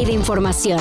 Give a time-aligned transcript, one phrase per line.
[0.00, 0.80] de información.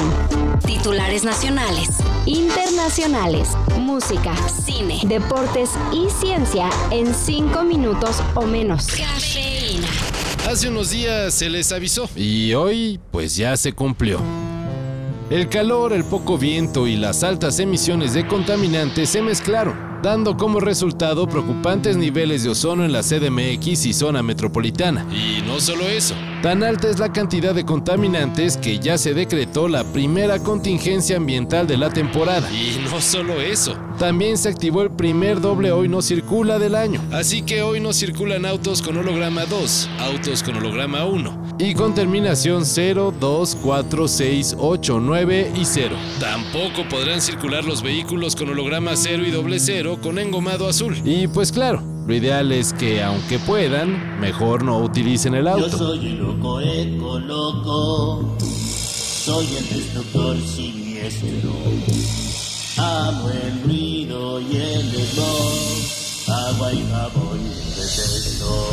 [0.66, 1.90] Titulares nacionales,
[2.26, 8.88] internacionales, música, cine, deportes y ciencia en 5 minutos o menos.
[8.88, 9.88] Cafeína.
[10.50, 14.22] Hace unos días se les avisó y hoy pues ya se cumplió.
[15.30, 20.60] El calor, el poco viento y las altas emisiones de contaminantes se mezclaron dando como
[20.60, 25.06] resultado preocupantes niveles de ozono en la CDMX y zona metropolitana.
[25.14, 29.68] Y no solo eso, tan alta es la cantidad de contaminantes que ya se decretó
[29.68, 32.50] la primera contingencia ambiental de la temporada.
[32.52, 37.02] Y no solo eso, también se activó el primer doble hoy no circula del año.
[37.12, 41.94] Así que hoy no circulan autos con holograma 2, autos con holograma 1 y con
[41.94, 45.96] terminación 0, 2, 4, 6, 8, 9 y 0.
[46.20, 51.00] Tampoco podrán circular los vehículos con holograma 0 y doble 0 con engomado azul.
[51.06, 55.70] Y pues claro, lo ideal es que aunque puedan, mejor no utilicen el auto.
[55.70, 61.54] Yo soy el loco eco loco, soy el destructor siniestro.
[62.76, 67.40] Amo el ruido y el smog, agua y jabón
[67.78, 68.70] detesto.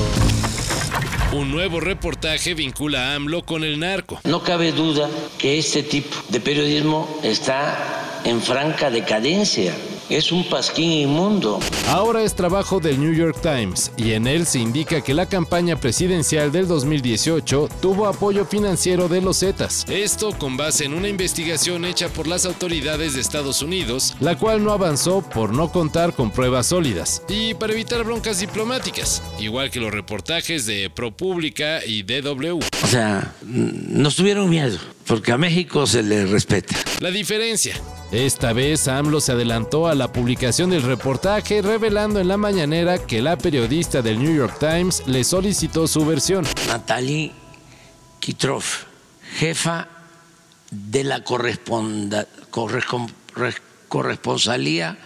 [1.32, 4.20] Un nuevo reportaje vincula a AMLO con el narco.
[4.24, 5.08] No cabe duda
[5.38, 9.76] que este tipo de periodismo está en franca decadencia
[10.08, 11.60] es un pasquín inmundo.
[11.88, 15.76] Ahora es trabajo del New York Times y en él se indica que la campaña
[15.76, 19.84] presidencial del 2018 tuvo apoyo financiero de los Zetas.
[19.88, 24.64] Esto con base en una investigación hecha por las autoridades de Estados Unidos, la cual
[24.64, 29.80] no avanzó por no contar con pruebas sólidas y para evitar broncas diplomáticas, igual que
[29.80, 32.58] los reportajes de ProPublica y DW.
[32.82, 36.74] O sea, nos tuvieron miedo porque a México se le respeta.
[37.00, 37.74] La diferencia
[38.12, 43.20] esta vez AMLO se adelantó a la publicación del reportaje revelando en la mañanera que
[43.20, 46.46] la periodista del New York Times le solicitó su versión.
[46.68, 47.32] Natalie
[48.18, 48.64] Kitrov,
[49.36, 49.88] jefa
[50.70, 51.22] de la
[53.88, 54.98] corresponsalía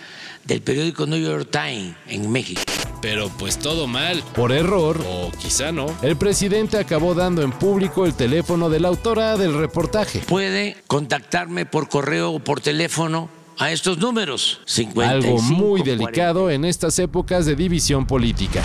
[0.45, 2.63] del periódico New York Times en México
[3.03, 4.23] pero pues todo mal.
[4.35, 8.89] Por error, o quizá no, el presidente acabó dando en público el teléfono de la
[8.89, 10.21] autora del reportaje.
[10.21, 14.61] Puede contactarme por correo o por teléfono a estos números.
[14.65, 18.63] 55, Algo muy delicado en estas épocas de división política.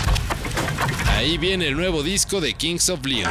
[1.16, 3.28] Ahí viene el nuevo disco de Kings of Leon.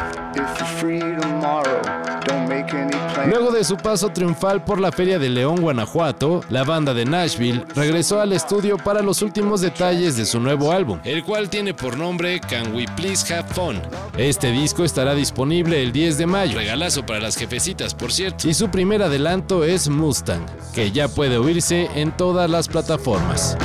[3.26, 7.66] Luego de su paso triunfal por la Feria de León, Guanajuato, la banda de Nashville
[7.76, 11.98] regresó al estudio para los últimos detalles de su nuevo álbum, el cual tiene por
[11.98, 13.82] nombre Can We Please Have Fun.
[14.18, 18.48] Este disco estará disponible el 10 de mayo, regalazo para las jefecitas, por cierto.
[18.48, 23.58] Y su primer adelanto es Mustang, que ya puede oírse en todas las plataformas.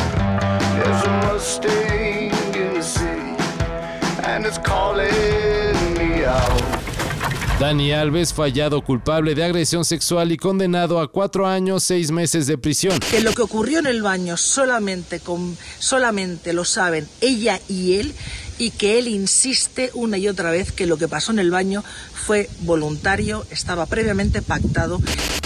[7.62, 12.58] Dani Alves fallado culpable de agresión sexual y condenado a cuatro años, seis meses de
[12.58, 12.98] prisión.
[13.12, 18.14] Que lo que ocurrió en el baño solamente, con, solamente lo saben ella y él
[18.62, 21.82] y que él insiste una y otra vez que lo que pasó en el baño
[22.14, 25.00] fue voluntario, estaba previamente pactado.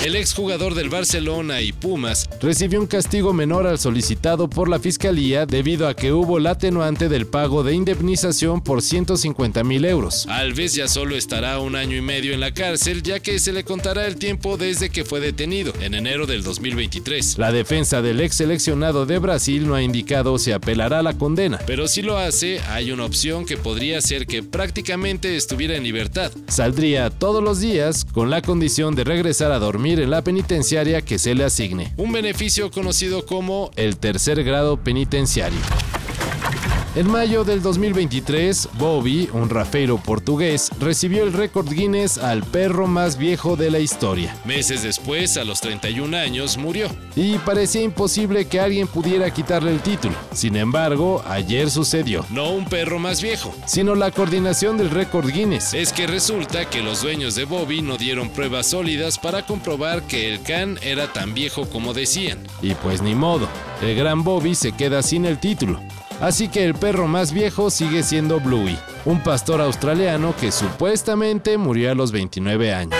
[0.04, 5.46] El exjugador del Barcelona y Pumas recibió un castigo menor al solicitado por la Fiscalía
[5.46, 10.26] debido a que hubo el atenuante del pago de indemnización por 150 mil euros.
[10.28, 13.64] Alves ya solo estará un año y medio en la cárcel ya que se le
[13.64, 17.38] contará el tiempo desde que fue detenido, en enero del 2023.
[17.38, 21.58] La defensa del ex seleccionado de Brasil no ha indicado si apelará a la condena,
[21.66, 26.30] pero si lo hace hay una opción que podría ser que prácticamente estuviera en libertad
[26.48, 31.18] saldría todos los días con la condición de regresar a dormir en la penitenciaria que
[31.18, 35.58] se le asigne, un beneficio conocido como el tercer grado penitenciario.
[36.96, 43.18] En mayo del 2023, Bobby, un rafeiro portugués, recibió el récord Guinness al perro más
[43.18, 44.34] viejo de la historia.
[44.46, 46.88] Meses después, a los 31 años, murió.
[47.14, 50.14] Y parecía imposible que alguien pudiera quitarle el título.
[50.32, 52.24] Sin embargo, ayer sucedió.
[52.30, 55.74] No un perro más viejo, sino la coordinación del récord Guinness.
[55.74, 60.32] Es que resulta que los dueños de Bobby no dieron pruebas sólidas para comprobar que
[60.32, 62.38] el can era tan viejo como decían.
[62.62, 63.48] Y pues ni modo,
[63.82, 65.78] el gran Bobby se queda sin el título.
[66.20, 71.92] Así que el perro más viejo sigue siendo Bluey, un pastor australiano que supuestamente murió
[71.92, 72.98] a los 29 años.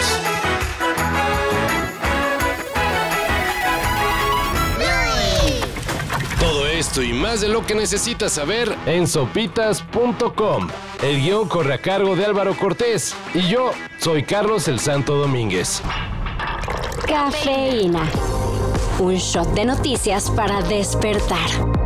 [6.39, 10.69] Todo esto y más de lo que necesitas saber en sopitas.com.
[11.03, 15.81] El guion corre a cargo de Álvaro Cortés y yo soy Carlos el Santo Domínguez.
[17.07, 18.03] Cafeína.
[18.99, 21.86] Un shot de noticias para despertar